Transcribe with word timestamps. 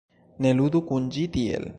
Ne 0.45 0.53
ludu 0.61 0.81
kun 0.93 1.05
ĝi 1.17 1.27
tiel 1.37 1.69